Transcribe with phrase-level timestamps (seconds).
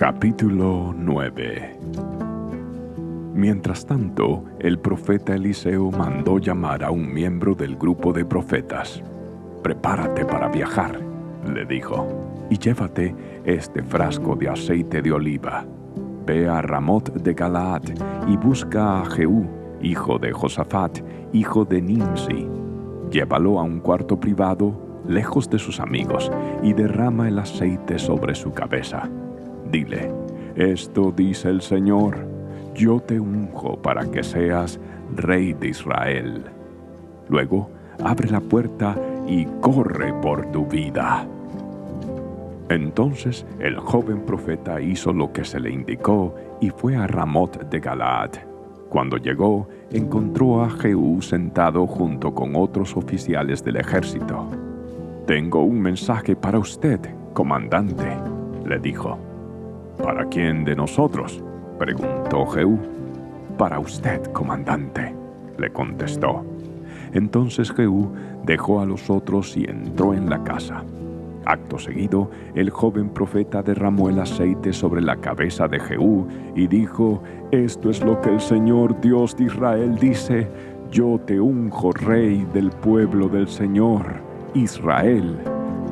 [0.00, 1.78] Capítulo 9
[3.34, 9.02] Mientras tanto, el profeta Eliseo mandó llamar a un miembro del grupo de profetas.
[9.62, 10.98] Prepárate para viajar,
[11.46, 12.08] le dijo,
[12.48, 15.66] y llévate este frasco de aceite de oliva.
[16.24, 17.82] Ve a Ramot de Galaad
[18.26, 19.46] y busca a Jehú,
[19.82, 21.00] hijo de Josafat,
[21.34, 22.48] hijo de Nimsi.
[23.10, 28.50] Llévalo a un cuarto privado, lejos de sus amigos, y derrama el aceite sobre su
[28.52, 29.10] cabeza
[29.70, 30.10] Dile,
[30.56, 32.26] esto dice el Señor,
[32.74, 34.80] yo te unjo para que seas
[35.14, 36.44] rey de Israel.
[37.28, 37.70] Luego,
[38.02, 38.96] abre la puerta
[39.28, 41.26] y corre por tu vida.
[42.68, 47.80] Entonces el joven profeta hizo lo que se le indicó y fue a Ramot de
[47.80, 48.30] Galaad.
[48.88, 54.48] Cuando llegó, encontró a Jehú sentado junto con otros oficiales del ejército.
[55.26, 56.98] Tengo un mensaje para usted,
[57.34, 58.16] comandante,
[58.66, 59.29] le dijo.
[60.02, 61.42] ¿Para quién de nosotros?
[61.78, 62.78] preguntó Jehú.
[63.58, 65.14] Para usted, comandante,
[65.58, 66.44] le contestó.
[67.12, 68.10] Entonces Jehú
[68.44, 70.82] dejó a los otros y entró en la casa.
[71.44, 77.22] Acto seguido, el joven profeta derramó el aceite sobre la cabeza de Jehú y dijo,
[77.50, 80.48] Esto es lo que el Señor Dios de Israel dice,
[80.90, 84.04] Yo te unjo rey del pueblo del Señor,
[84.54, 85.38] Israel.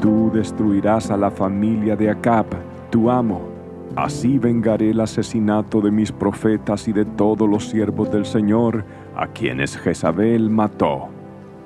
[0.00, 2.46] Tú destruirás a la familia de Acab,
[2.90, 3.55] tu amo,
[3.96, 8.84] Así vengaré el asesinato de mis profetas y de todos los siervos del Señor,
[9.16, 11.08] a quienes Jezabel mató.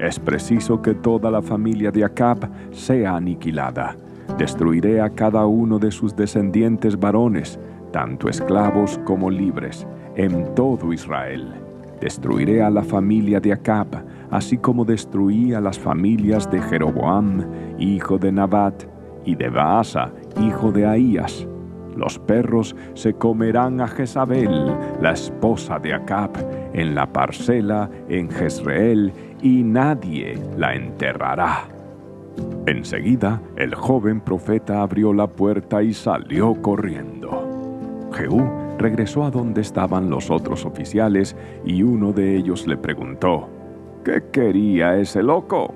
[0.00, 3.94] Es preciso que toda la familia de Acab sea aniquilada.
[4.38, 7.60] Destruiré a cada uno de sus descendientes varones,
[7.92, 11.54] tanto esclavos como libres, en todo Israel.
[12.00, 17.46] Destruiré a la familia de Acab, así como destruí a las familias de Jeroboam,
[17.78, 18.82] hijo de Nabat,
[19.24, 20.10] y de Baasa,
[20.40, 21.46] hijo de Ahías
[21.96, 26.30] los perros se comerán a Jezabel, la esposa de Acab,
[26.72, 29.12] en la parcela en Jezreel,
[29.42, 31.68] y nadie la enterrará.
[32.66, 38.08] Enseguida, el joven profeta abrió la puerta y salió corriendo.
[38.12, 38.42] Jehú
[38.78, 43.48] regresó a donde estaban los otros oficiales y uno de ellos le preguntó,
[44.04, 45.74] ¿Qué quería ese loco?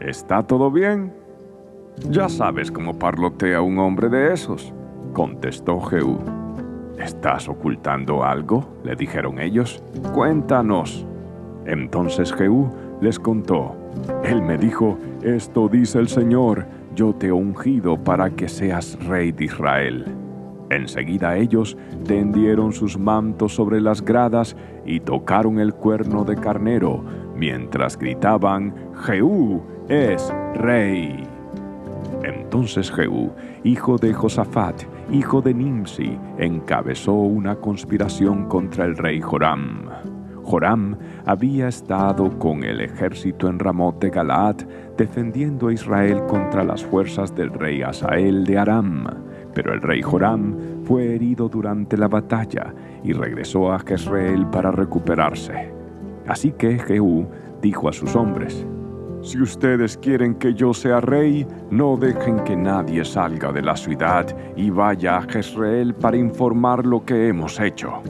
[0.00, 1.12] ¿Está todo bien?
[2.10, 4.72] Ya sabes cómo parlotea un hombre de esos
[5.16, 6.18] contestó Jehú.
[6.98, 8.68] ¿Estás ocultando algo?
[8.84, 9.82] le dijeron ellos.
[10.12, 11.06] Cuéntanos.
[11.64, 12.68] Entonces Jehú
[13.00, 13.74] les contó.
[14.24, 19.32] Él me dijo, esto dice el Señor, yo te he ungido para que seas rey
[19.32, 20.04] de Israel.
[20.68, 27.02] Enseguida ellos tendieron sus mantos sobre las gradas y tocaron el cuerno de carnero,
[27.34, 28.74] mientras gritaban,
[29.06, 31.26] Jehú es rey.
[32.22, 33.30] Entonces Jehú,
[33.64, 39.88] hijo de Josafat, hijo de Nimsi, encabezó una conspiración contra el rey Joram.
[40.42, 44.56] Joram había estado con el ejército en Ramot de Galaad
[44.96, 49.06] defendiendo a Israel contra las fuerzas del rey Asael de Aram.
[49.54, 55.72] Pero el rey Joram fue herido durante la batalla y regresó a Jezreel para recuperarse.
[56.28, 57.26] Así que Jehú
[57.60, 58.66] dijo a sus hombres,
[59.26, 64.24] si ustedes quieren que yo sea rey, no dejen que nadie salga de la ciudad
[64.56, 68.02] y vaya a Jezreel para informar lo que hemos hecho.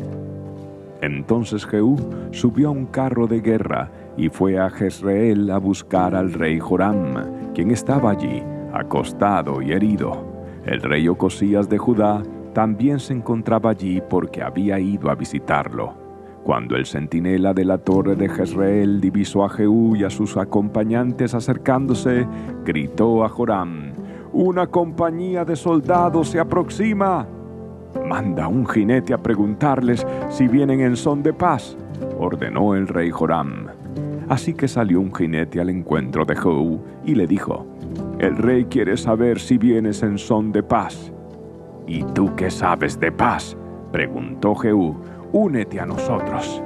[1.00, 1.96] Entonces Jehú
[2.32, 7.52] subió a un carro de guerra y fue a Jezreel a buscar al rey Joram,
[7.54, 8.42] quien estaba allí,
[8.74, 10.22] acostado y herido.
[10.66, 12.22] El rey Ocosías de Judá
[12.52, 16.05] también se encontraba allí porque había ido a visitarlo.
[16.46, 21.34] Cuando el centinela de la torre de Jezreel divisó a Jehú y a sus acompañantes
[21.34, 22.24] acercándose,
[22.64, 23.90] gritó a Joram,
[24.32, 27.26] Una compañía de soldados se aproxima.
[28.06, 31.76] Manda un jinete a preguntarles si vienen en son de paz,
[32.16, 33.66] ordenó el rey Joram.
[34.28, 37.66] Así que salió un jinete al encuentro de Jehú y le dijo,
[38.20, 41.12] El rey quiere saber si vienes en son de paz.
[41.88, 43.56] ¿Y tú qué sabes de paz?
[43.90, 44.96] preguntó Jehú
[45.36, 46.62] únete a nosotros.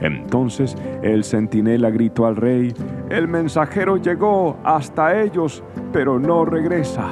[0.00, 2.74] Entonces el centinela gritó al rey,
[3.10, 5.62] el mensajero llegó hasta ellos,
[5.92, 7.08] pero no regresa.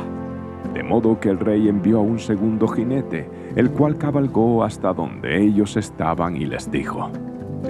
[0.75, 5.41] De modo que el rey envió a un segundo jinete, el cual cabalgó hasta donde
[5.41, 7.11] ellos estaban y les dijo,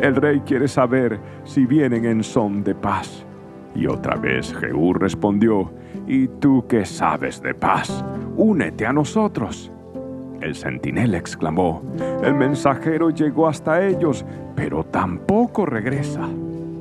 [0.00, 3.24] el rey quiere saber si vienen en son de paz.
[3.74, 5.70] Y otra vez Jehú respondió,
[6.06, 8.04] ¿y tú qué sabes de paz?
[8.36, 9.70] Únete a nosotros.
[10.40, 11.82] El centinela exclamó,
[12.22, 14.24] el mensajero llegó hasta ellos,
[14.54, 16.28] pero tampoco regresa.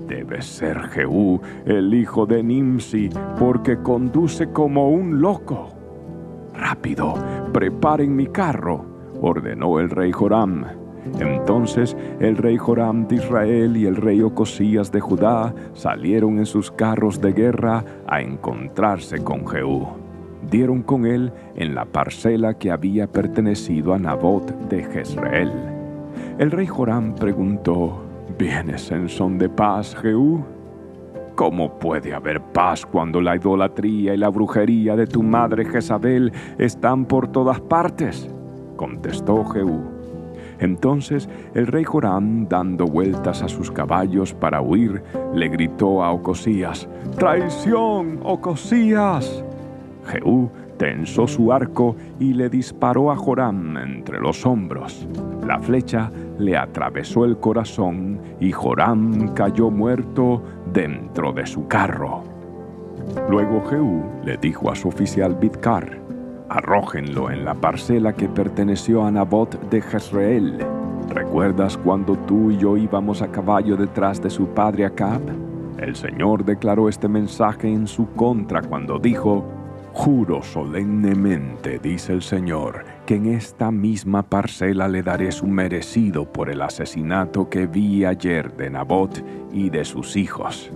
[0.08, 3.10] Debe ser Jehú, el hijo de Nimsi,
[3.40, 5.70] porque conduce como un loco.
[6.54, 7.16] Rápido,
[7.52, 8.86] preparen mi carro.
[9.22, 10.66] ordenó el rey Joram.
[11.20, 16.72] Entonces el rey Joram de Israel y el rey Ocosías de Judá salieron en sus
[16.72, 20.05] carros de guerra a encontrarse con Jehú.
[20.50, 25.52] Dieron con él en la parcela que había pertenecido a Nabot de Jezreel.
[26.38, 28.02] El rey Joram preguntó,
[28.38, 30.44] ¿Vienes en son de paz, Jehú?
[31.36, 37.06] ¿Cómo puede haber paz cuando la idolatría y la brujería de tu madre Jezabel están
[37.06, 38.30] por todas partes?
[38.76, 39.82] Contestó Jehú.
[40.60, 45.04] Entonces el rey Joram, dando vueltas a sus caballos para huir,
[45.34, 46.88] le gritó a Ocosías,
[47.18, 49.44] ¡Traición, Ocosías!
[50.06, 55.08] Jehú tensó su arco y le disparó a Joram entre los hombros.
[55.46, 60.42] La flecha le atravesó el corazón y Joram cayó muerto
[60.74, 62.24] dentro de su carro.
[63.30, 66.00] Luego Jehú le dijo a su oficial Bidkar,
[66.50, 70.58] arrójenlo en la parcela que perteneció a Nabot de Jezreel.
[71.10, 75.22] ¿Recuerdas cuando tú y yo íbamos a caballo detrás de su padre Acab?
[75.78, 79.46] El Señor declaró este mensaje en su contra cuando dijo,
[79.96, 86.50] Juro solemnemente, dice el Señor, que en esta misma parcela le daré su merecido por
[86.50, 90.70] el asesinato que vi ayer de Nabot y de sus hijos.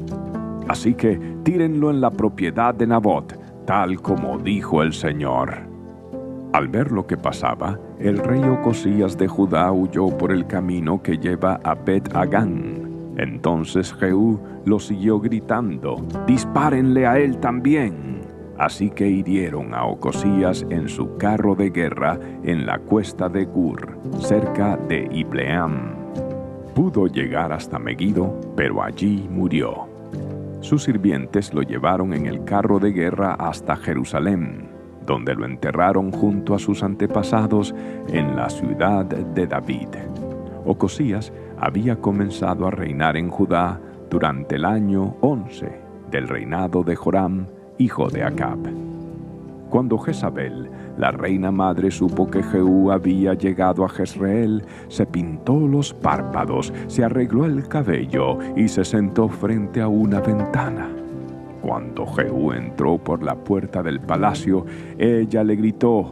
[0.70, 5.54] Así que tírenlo en la propiedad de Nabot, tal como dijo el Señor.
[6.54, 11.18] Al ver lo que pasaba, el rey Ocosías de Judá huyó por el camino que
[11.18, 13.14] lleva a Bet Agán.
[13.18, 18.19] Entonces Jehú lo siguió gritando, dispárenle a él también.
[18.60, 23.98] Así que hirieron a Ocosías en su carro de guerra en la cuesta de Gur,
[24.20, 25.96] cerca de Ibleam.
[26.76, 29.88] Pudo llegar hasta Megiddo, pero allí murió.
[30.60, 34.70] Sus sirvientes lo llevaron en el carro de guerra hasta Jerusalén,
[35.06, 37.74] donde lo enterraron junto a sus antepasados
[38.10, 39.88] en la ciudad de David.
[40.66, 43.80] Ocosías había comenzado a reinar en Judá
[44.10, 45.72] durante el año 11
[46.12, 47.48] del reinado de Joram,
[47.80, 48.60] hijo de Acab.
[49.70, 55.94] Cuando Jezabel, la reina madre, supo que Jehú había llegado a Jezreel, se pintó los
[55.94, 60.90] párpados, se arregló el cabello y se sentó frente a una ventana.
[61.62, 64.66] Cuando Jehú entró por la puerta del palacio,
[64.98, 66.12] ella le gritó,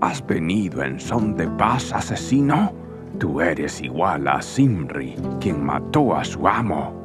[0.00, 2.72] ¿Has venido en son de paz, asesino?
[3.18, 7.03] Tú eres igual a Simri, quien mató a su amo.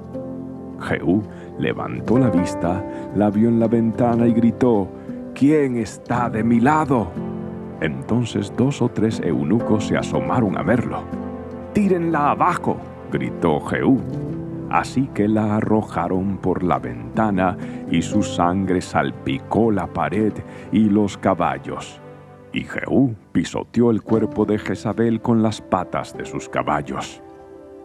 [0.82, 1.24] Jehú
[1.58, 2.84] levantó la vista,
[3.16, 4.88] la vio en la ventana y gritó,
[5.34, 7.12] ¿quién está de mi lado?
[7.82, 11.04] Entonces dos o tres eunucos se asomaron a verlo.
[11.74, 12.78] ¡Tírenla abajo!
[13.12, 14.00] gritó Jehú.
[14.70, 17.58] Así que la arrojaron por la ventana
[17.90, 20.34] y su sangre salpicó la pared
[20.72, 22.00] y los caballos.
[22.54, 27.22] Y Jehú pisoteó el cuerpo de Jezabel con las patas de sus caballos.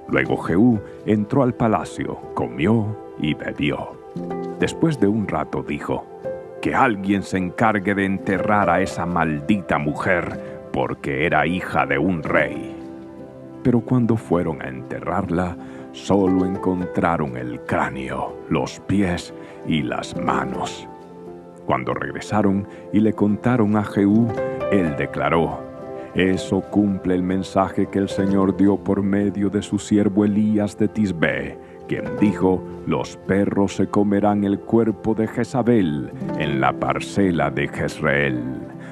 [0.09, 3.97] Luego Jehú entró al palacio, comió y bebió.
[4.59, 6.05] Después de un rato dijo,
[6.65, 12.23] que alguien se encargue de enterrar a esa maldita mujer porque era hija de un
[12.23, 12.75] rey.
[13.63, 15.59] Pero cuando fueron a enterrarla,
[15.93, 19.35] solo encontraron el cráneo, los pies
[19.67, 20.89] y las manos.
[21.67, 24.33] Cuando regresaron y le contaron a Jehú,
[24.73, 25.61] él declaró,
[26.15, 30.89] eso cumple el mensaje que el Señor dio por medio de su siervo Elías de
[30.89, 37.69] Tisbe quien dijo, los perros se comerán el cuerpo de Jezabel en la parcela de
[37.69, 38.43] Jezreel.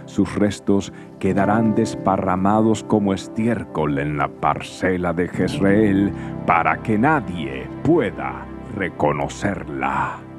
[0.05, 6.13] Sus restos quedarán desparramados como estiércol en la parcela de Jezreel
[6.47, 10.32] para que nadie pueda reconocerla.